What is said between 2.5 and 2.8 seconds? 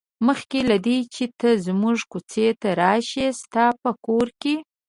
ته